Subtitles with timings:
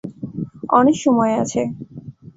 [0.71, 1.61] অনেক সময় আছে।